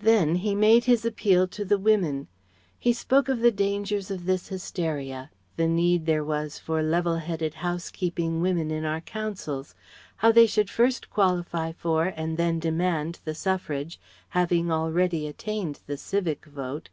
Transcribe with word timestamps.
Then 0.00 0.34
he 0.34 0.54
made 0.54 0.84
his 0.84 1.06
appeal 1.06 1.48
to 1.48 1.64
the 1.64 1.78
women. 1.78 2.28
He 2.78 2.92
spoke 2.92 3.30
of 3.30 3.40
the 3.40 3.50
dangers 3.50 4.10
of 4.10 4.26
this 4.26 4.48
hysteria; 4.48 5.30
the 5.56 5.66
need 5.66 6.04
there 6.04 6.22
was 6.22 6.58
for 6.58 6.82
level 6.82 7.16
headed 7.16 7.54
house 7.54 7.88
keeping 7.90 8.42
women 8.42 8.70
in 8.70 8.84
our 8.84 9.00
councils; 9.00 9.74
how 10.16 10.32
they 10.32 10.46
should 10.46 10.68
first 10.68 11.08
qualify 11.08 11.72
for 11.72 12.12
and 12.14 12.36
then 12.36 12.58
demand 12.58 13.20
the 13.24 13.34
suffrage, 13.34 13.98
having 14.28 14.70
already 14.70 15.26
attained 15.26 15.80
the 15.86 15.96
civic 15.96 16.44
vote. 16.44 16.90